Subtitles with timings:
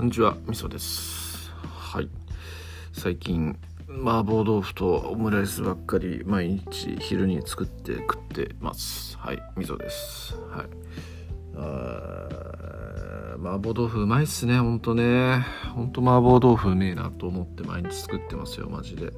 [0.00, 1.52] こんにちは、みそです。
[1.62, 2.08] はい。
[2.90, 9.18] 最近、麻婆豆腐とオムライスばっかり毎日昼に作って食ってます。
[9.18, 10.34] はい、みそです。
[10.48, 10.66] はい。
[11.54, 12.28] あ
[13.44, 15.44] 麻婆豆腐うまいっすね、ほんとね。
[15.74, 19.12] ほんと麻婆豆腐うめえなと思って毎日作ってますよ、マジで。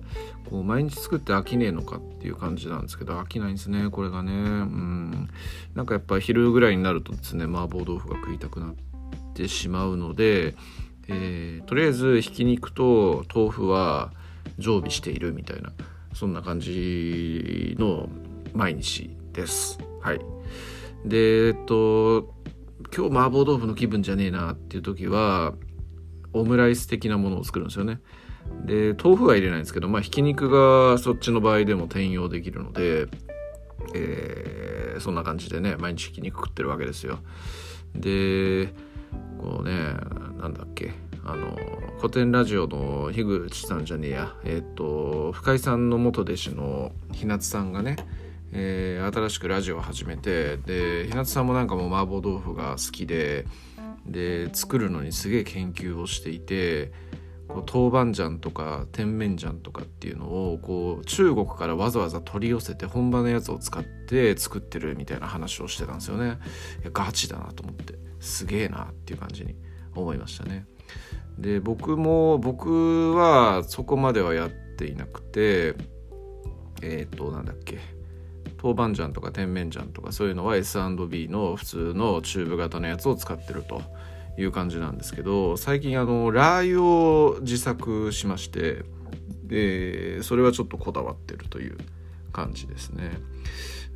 [0.51, 4.33] こう毎日作って飽きねえのかっていう感じなんですけど、飽きないんですね、これがね。
[4.33, 5.29] うん。
[5.77, 8.92] なんかやっぱ昼ぐらいになるとですね、麻婆豆腐が食いたくなって。
[9.35, 10.55] てしまうので、
[11.09, 14.13] えーとりあえずひき肉と豆腐は
[14.59, 15.73] 常備しているみたいな
[16.15, 18.09] そんな感じの
[18.53, 19.79] 毎日です。
[20.01, 20.21] はい、
[21.05, 22.35] でえっと
[22.95, 25.55] 今日麻婆豆腐の気分じゃねえなっていう時は
[26.33, 28.01] オムライス的なものを作るんですよね。
[28.67, 33.07] で豆腐は入れないんですけど、まあ、ひき肉がそっちの場合でも転用できるので、
[33.95, 37.21] えーそんな感じでね毎日ひき肉食ってるわけですよ。
[37.95, 38.73] で
[39.43, 39.75] こうね
[40.41, 40.93] なんだっけ
[41.25, 41.57] あの
[41.99, 44.35] 古典ラジオの樋口さんじゃねえや。
[44.45, 47.97] えっ、と深井さんの元弟子の日夏さんがね、
[48.53, 53.47] えー新しくラジオを始めてで日夏さんもなんかもう麻婆豆腐が好きで
[54.07, 56.93] で作るのにすげえ研究をしていて
[57.49, 66.39] こう豆板醤とか甜麺醤とかっていうのをこう中国からわざわざ取り寄せて本場のやつを使って作ってるみたいな話をしてたんですよね。
[66.83, 68.12] いやガチだなと思って。
[68.23, 69.55] すげえなっていう感じに
[69.95, 70.67] 思いましたね。
[71.39, 75.75] で僕も僕はそこまではやっていなくて
[76.83, 77.79] えっ、となんだっけ
[78.63, 83.83] 豆板醤とか甜麺醤とかそういうのは S&B の普通のチューブ型のやつを使ってると
[84.39, 88.85] いう感じなんですけど最近あのラー油を自作しまして
[89.45, 91.79] でそれはちょっとこだわってるという
[92.33, 93.11] 感じですね。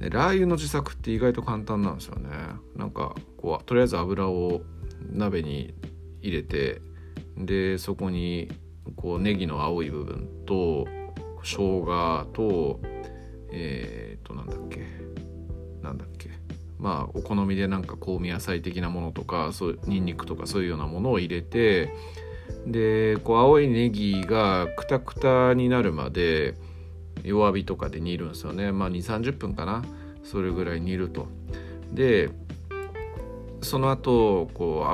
[0.01, 2.31] でラー油の自作って意外と簡単なんですよね。
[2.77, 4.63] なんかこうとりあえず油を
[5.11, 5.75] 鍋に
[6.21, 6.81] 入れて
[7.37, 8.51] でそこに
[8.97, 10.87] こうネギの青い部分と
[11.43, 12.81] 生姜と
[13.53, 14.87] えー、となんだっけ。
[15.83, 16.31] なんだっけ。
[16.79, 21.95] まあお好みでなんか香味野菜的なものとかそうニンニクとかそういうようなものを入れて
[22.67, 26.55] でこう青いネギがクタクタになるまで
[27.27, 28.73] 弱火とかで煮るんですよね。
[28.73, 29.85] まあ2 3 0分かな。
[30.23, 31.29] それぐらい煮ると。
[31.93, 32.31] で
[33.63, 34.87] その後こ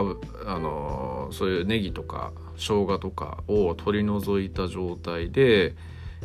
[0.45, 5.75] うあのそういうネギとか生姜とかを取り除いた状態で、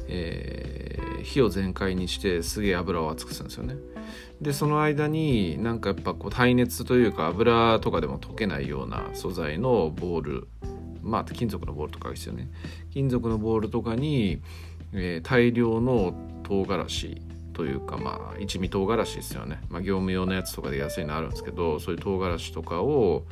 [0.07, 3.75] えー火を全開にしてすげえ油を熱くするんですよね。
[4.41, 10.47] でその間になんかやっぱこう耐熱というか油とかでも溶けないような素材のボール
[11.07, 12.49] まあ金属のボールとかですよね
[12.91, 14.41] 金属のボールとかに、
[14.93, 16.13] えー大量の
[16.43, 17.21] 唐辛子
[17.53, 23.25] というかまあ一味唐辛子ですよね、まあ、業務用のやつとかで安いのあるんですけどそういう唐辛子とかを、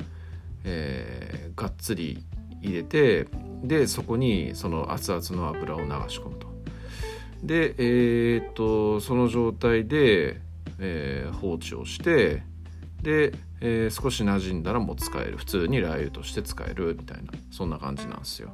[0.64, 2.22] えーがっつり
[2.60, 3.28] 入れて
[3.62, 6.46] でそこにその熱々の油を流し込むと。
[7.42, 10.40] でえーっとその状態で、
[10.78, 12.42] えー放置をして
[13.06, 18.50] で、えー少し馴染んだらもう使える普通にラー油として使えるみたいなそんな感じなんですよ。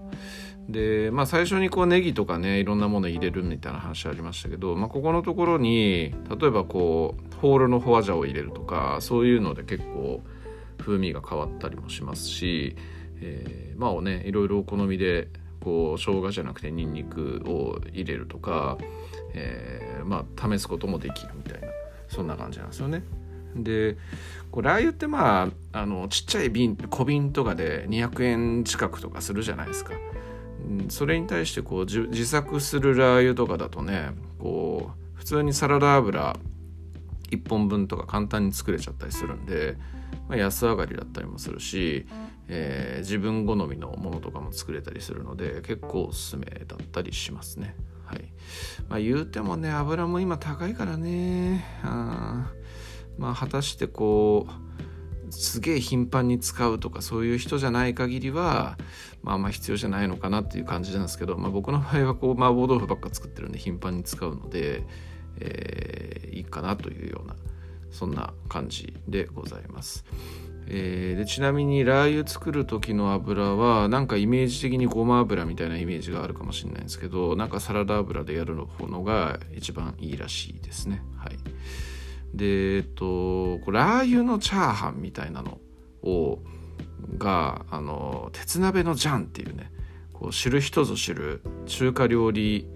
[0.69, 10.23] でまあ最初にこうネギとかねいろんなもの入れるみたいな話ありましたけど、まあ、ここのところに例えばこうホールのホアジャオを入れるとかそういうので結構
[10.79, 12.77] 風味が変わったりもしますし、
[13.23, 15.29] えーまあねいろいろお好みで
[15.61, 18.77] こう生姜じゃなくてニンニクを入れるとか、
[19.33, 21.69] えーまあ試すこともできるみたいな
[22.09, 23.03] そんな感じなんですよね。
[23.57, 23.97] で
[24.51, 29.93] こうラー油ってまああのちっちゃい瓶小瓶とかで200円近くとかするじゃないですか。
[30.89, 36.37] それに対してこう自作するラー油とかだとねこう普通にサラダ油
[37.31, 39.77] 1本分とか簡単に作れちゃったりするんで、
[40.29, 42.07] まあ、安上がりだったりもするし、
[42.49, 47.75] えー自分好みのものとかも作れたりするので結構おすすめだったりしますね。
[48.05, 48.25] はい
[48.89, 52.53] まあ、言うてもね油も今高いからねあ
[53.19, 58.76] まあ果たしてこうすげえ頻繁に使うとかそういう人じゃない限りは
[59.23, 64.85] まああんま必要じゃないのかなっていう感じなんですけど、まあ、僕の場合はこう麻婆豆腐ばっか作ってるんで頻繁に使うので、
[65.38, 67.37] えーいいかなというような
[67.91, 70.05] そんな感じでございます。
[70.67, 81.03] えーでちなみにラー油作る時の油はなんかイメージ的にごま油みたいなイメージがあるかもしれないんですけどなんかサラダ油でやるのが一番いいらしいですね。
[81.17, 81.37] はい、
[82.34, 85.58] でえっとラー油のチャーハンみたいなの
[86.02, 86.38] を
[87.19, 89.70] があの鉄鍋のジャンっていうね
[90.12, 92.69] こう知る人ぞ知る中華料理、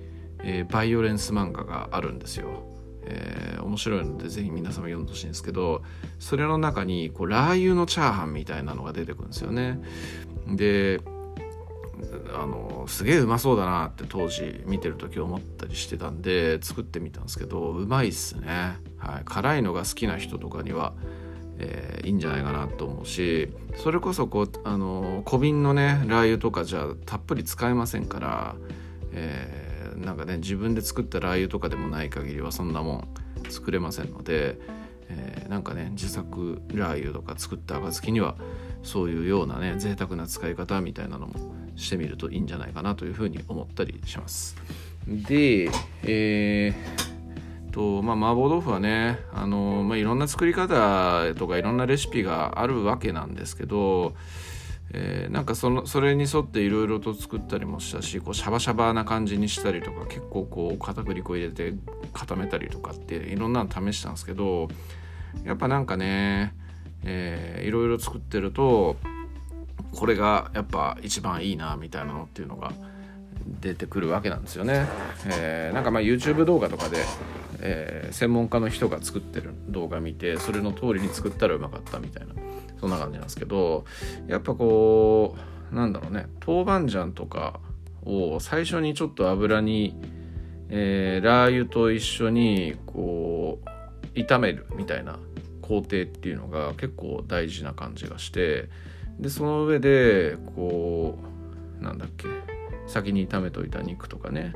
[0.43, 2.77] えーバイオレンス漫画があるんですよ。
[3.09, 5.83] えー、面白いのでぜひ皆様読んでほしいんですけど
[6.19, 9.81] それの中にこうラー油のチャーハンみたいなのが出てくるんですよね。
[10.49, 11.01] で
[12.35, 20.93] あのすげえうまそうだなって当時見てる時思ったりしてたんで作ってみたんですけどうまいっすね、はい、辛いのが好きな人とかには、
[21.59, 28.57] えー、いいんじゃないかなと思うしそれこそこうあの小瓶のねラー油とかじゃたっぷり使えませんから、
[29.13, 33.09] えー、なんかね自分で作ったラー油とかでもない限りはそんなもん
[33.49, 34.59] 作れませんので、
[35.09, 38.37] えー、なんかね自作ラー油とか作った暁には
[38.83, 41.35] そういうようなね贅沢な使い方みたいなのも
[41.77, 44.57] してみるといいんじゃないかなというふうに思ったりします。
[45.07, 45.71] で、
[46.03, 54.15] えー、とまあ、麻婆豆腐はねあの、まあ、いろんな作り方とかいろんなレシピがあるわけなんですけど、
[54.95, 61.75] えー、なんかそのそれに沿っていろいろと作ったりもしたしこうシャバシャバな感じにしたりとか結構こう片栗粉入れて
[62.15, 64.69] 固めたりとかっていろんなの試したんですけど
[65.45, 66.55] やっぱなんかね、
[67.05, 68.97] えー、いろいろ作ってると
[69.95, 72.73] これがやっぱ一番いいなみたいなのっていうのが
[73.61, 74.87] 出てくるわけなんですよね。
[75.27, 77.05] えー、なんかまあ YouTube 動画とかで、
[77.61, 82.35] えー、専門家の人が作ってる動画見てそれの通りに作ったらうまかったみたいな
[82.81, 83.85] そんな感じなんですけど
[84.27, 85.37] やっぱこ
[85.73, 87.61] うなんだろうね豆板醤とか
[88.05, 89.97] を最初にちょっと油に、
[90.69, 95.19] えー、ラー油と一緒にこう炒めるみたいな
[95.61, 98.69] 工程っていうのが結構大事な感じがして
[99.21, 101.19] でその上でこ
[101.81, 102.29] うなんだっけ
[102.87, 104.55] 先に炒めといた肉とかね、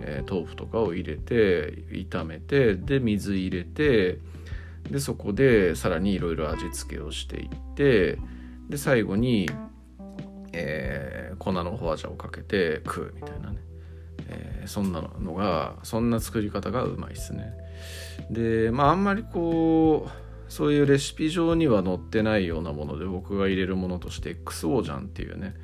[0.00, 4.18] えー、豆腐とかを入れて炒めてで水入れて
[4.90, 8.18] でそこでさらにいろいろ味付けをしていって
[8.68, 9.50] で最後に、
[10.52, 13.58] えー、粉のホワジャをかけて食うみたいなね、
[14.28, 17.52] えー、そんなのがそんな作り方がうまいっすね。
[18.30, 25.54] でまああんまりこうそういうレシピ上には載ってないようなもので僕が入れるものとして XO ジャンっていうね、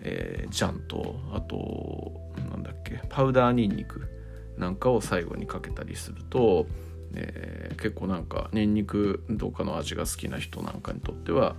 [0.00, 2.20] えー、ジャンとあと
[2.50, 4.08] なんだっけパウダーニンニク
[4.56, 6.66] なんかを最後にかけたりすると、
[7.14, 11.56] えー、結構なんかニンニクとかの味が好きな人なんかにとっては、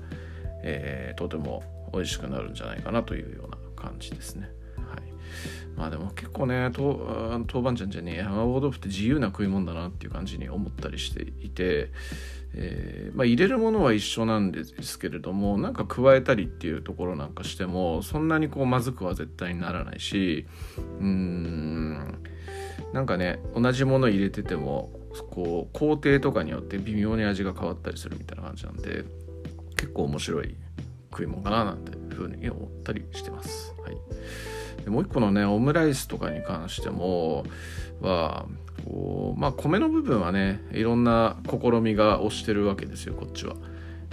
[0.63, 1.63] えー、とても
[1.93, 4.49] 美味しくなるんじゃないかなというような感じですね。
[5.81, 11.89] まあでも結構ね豆板醤じゃねえ麻婆豆腐って自由な食い物だなっていう感じに思ったりしていて、
[12.53, 20.45] えー、まあ、入れるものは一緒なんですけれどもなんか加えたりっていうところなんかしてもそんなにこうまずくは絶対にならないし
[20.77, 22.21] うーん
[22.93, 24.91] なんかね同じもの入れてても
[25.31, 29.03] こう工程とかによって微妙に味が変わったりするみたいな感じなんで
[29.77, 30.55] 結構面白い
[31.09, 33.73] 食い物かななんていうふうに思ったりしてます。
[33.81, 34.50] はい
[34.87, 37.43] もう一個のねオムライスとかに関しても
[38.01, 38.45] は
[38.85, 43.55] こうまあ米の部分はねいろんな試みが推してるわけですよこっちは。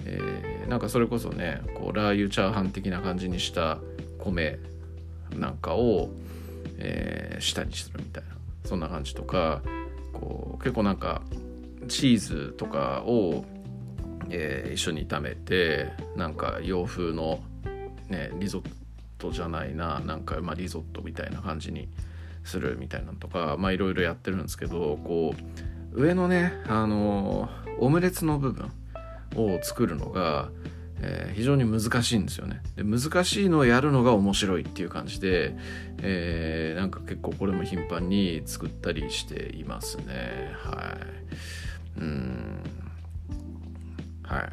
[0.05, 3.79] えー、なんかそれこそねこうラー油チャーハン的な感じにした
[4.19, 4.59] 米
[5.37, 6.11] なんかを、
[6.79, 8.31] えー、下にするみたいな
[8.65, 9.61] そんな感じとか
[10.13, 11.23] こう結構なんか
[11.89, 13.45] チーズとかを、
[14.31, 17.41] えー、一緒に炒めてなんか洋風の、
[18.09, 18.69] ね、リゾッ
[19.19, 21.89] トじゃないななんか、まあ、リゾットみたいな感じに
[22.45, 25.35] するみたいなのとかいろいろやってるんですけどこ
[25.93, 27.49] う上のねあの
[27.79, 28.71] オムレツの部分
[29.37, 30.51] を作るのが、
[31.01, 32.63] えー、非常に難しいんですよね。
[32.77, 35.55] で難しいのをやるのが面白いっていう感じで、
[36.03, 40.53] えー、なんか結構これも頻繁に作ったりしていますね。
[40.57, 40.97] は
[41.97, 42.01] い。
[42.01, 42.63] うん。
[44.23, 44.53] はい。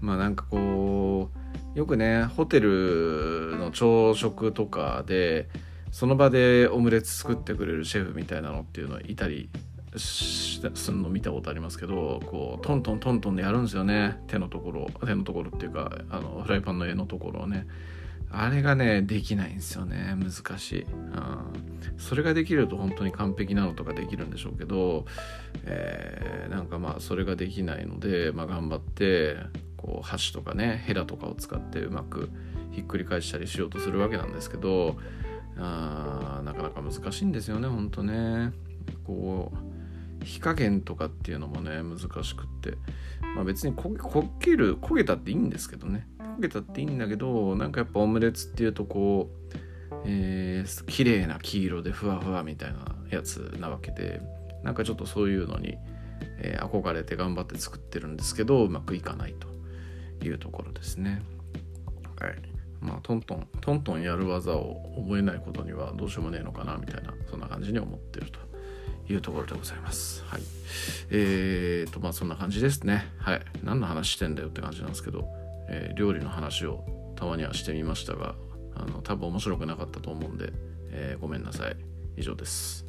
[0.00, 1.43] まあなんかこう
[1.74, 5.48] よくねホテルの朝食とかで
[5.90, 9.48] その場でオムレツ作ってくれるシェフみたいなのっていうのはいたり
[9.96, 14.20] するの見たことありますけどこうトントントントンでやるんですよね。
[14.26, 17.66] 手のところ手のところっていうかあのフライパンの絵のところをね。
[18.36, 20.16] あれがねできないんですよね。
[20.16, 25.04] 難しい、うん、それができると本当に完璧なのとかできるんでしょうけど、
[25.64, 29.36] えー、なんかまあそれができないので、まあ、頑張って
[29.84, 32.30] こう箸とかねヘラとかを使ってうまく
[32.72, 34.96] ひっくり返したりしようとするわけなんですけど
[35.58, 38.52] あなかなか難しいんですよねほんとね。
[39.04, 39.52] こ
[40.22, 42.78] う火加減とかっていうのもね難しくって、
[43.34, 46.06] まあ、別に焦げる焦げたっていいんですけどね。
[46.38, 49.58] 焦げたっていいんだけどなんかやっぱオムレツっていうとこう
[50.06, 54.20] えー、綺麗な黄色でふわふわみたいなやつなわけで
[54.62, 55.78] なんかちょっとそういうのに、
[56.38, 59.53] えー、憧れて頑張って作ってるんですけどうまくいかないと。
[60.22, 61.22] いうところですね。
[62.20, 62.34] はい。
[62.80, 68.38] まあ、トントン、トントンやる技を覚えないことにはどうしようもねえのかな、みたいな、そんな感じに思ってると
[69.12, 70.22] いうところでございます。
[70.24, 70.42] はい。
[71.10, 73.06] えーとまあそんな感じですね。
[73.18, 73.42] はい。
[73.62, 75.24] 何の話してんだよって感じなんですけど、
[75.68, 76.84] えー、料理の話を
[77.16, 78.34] たまにはしてみましたが
[78.74, 80.52] あの多分面白くなかったと思うんで、
[80.90, 81.76] えー、ごめんなさい。
[82.16, 82.84] 以上です。